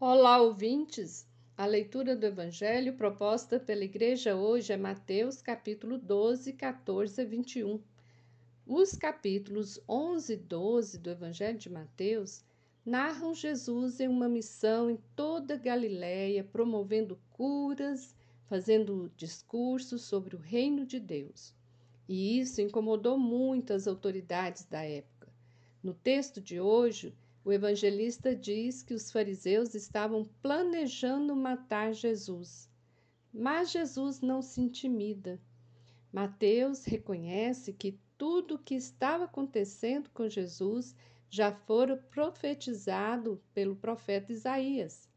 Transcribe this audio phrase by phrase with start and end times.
[0.00, 1.26] Olá, ouvintes!
[1.56, 7.82] A leitura do Evangelho proposta pela Igreja hoje é Mateus, capítulo 12, 14 a 21.
[8.64, 12.44] Os capítulos 11 e 12 do Evangelho de Mateus
[12.86, 18.14] narram Jesus em uma missão em toda Galiléia, promovendo curas,
[18.46, 21.52] fazendo discursos sobre o reino de Deus.
[22.08, 25.26] E isso incomodou muito as autoridades da época.
[25.82, 27.12] No texto de hoje,
[27.48, 32.68] o evangelista diz que os fariseus estavam planejando matar Jesus.
[33.32, 35.40] Mas Jesus não se intimida.
[36.12, 40.94] Mateus reconhece que tudo o que estava acontecendo com Jesus
[41.30, 45.08] já fora profetizado pelo profeta Isaías.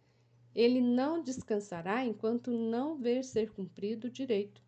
[0.55, 4.63] Ele não descansará enquanto não ver ser cumprido o direito.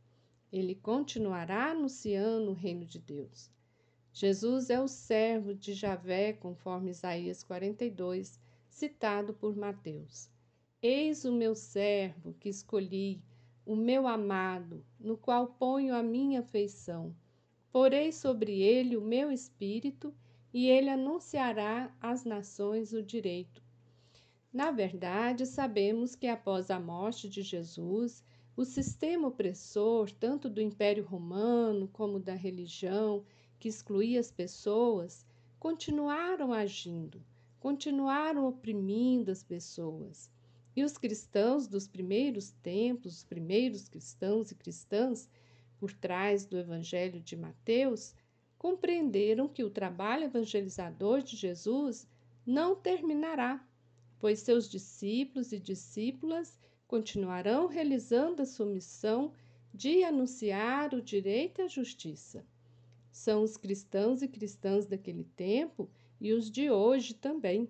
[0.52, 3.49] Ele continuará anunciando o reino de Deus.
[4.16, 8.39] Jesus é o servo de Javé, conforme Isaías 42,
[8.70, 10.30] citado por Mateus.
[10.80, 13.23] Eis o meu servo que escolhi,
[13.66, 17.16] o meu amado, no qual ponho a minha afeição.
[17.72, 20.14] Porei sobre ele o meu espírito,
[20.53, 23.64] e ele anunciará às nações o direito.
[24.53, 28.23] Na verdade, sabemos que após a morte de Jesus,
[28.55, 33.25] o sistema opressor, tanto do Império Romano como da religião,
[33.64, 35.25] que excluía as pessoas,
[35.58, 37.23] continuaram agindo,
[37.61, 40.30] continuaram oprimindo as pessoas.
[40.75, 45.30] E os cristãos dos primeiros tempos, os primeiros cristãos e cristãs,
[45.80, 48.14] por trás do Evangelho de Mateus,
[48.58, 52.05] compreenderam que o trabalho evangelizador de Jesus
[52.45, 53.66] não terminará,
[54.20, 59.31] pois seus discípulos e discípulas continuarão realizando a sua missão
[59.73, 62.45] de anunciar o direito a justiça
[63.14, 65.88] são os cristãos e cristãs daquele tempo
[66.19, 67.70] e os de hoje também.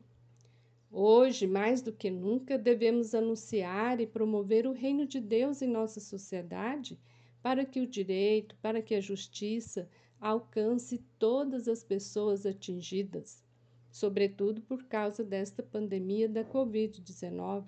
[0.89, 5.99] Hoje, mais do que nunca, devemos anunciar e promover o reino de Deus em nossa
[5.99, 6.97] sociedade
[7.41, 13.43] para que o direito, para que a justiça alcance todas as pessoas atingidas,
[13.91, 17.65] sobretudo por causa desta pandemia da Covid-19.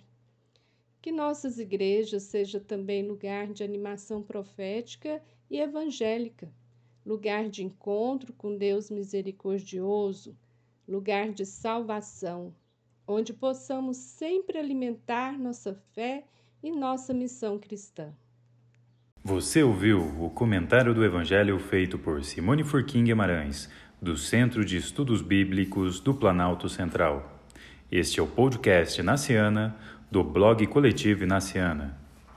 [1.02, 6.50] Que nossas igrejas sejam também lugar de animação profética e evangélica
[7.06, 10.36] lugar de encontro com Deus misericordioso,
[10.88, 12.54] lugar de salvação,
[13.08, 16.26] onde possamos sempre alimentar nossa fé
[16.64, 18.12] e nossa missão cristã.
[19.24, 23.70] Você ouviu o comentário do Evangelho feito por Simone Furquim Guimarães,
[24.02, 27.42] do Centro de Estudos Bíblicos do Planalto Central.
[27.92, 29.76] Este é o podcast Naciana,
[30.12, 32.05] do blog Coletivo Naciana.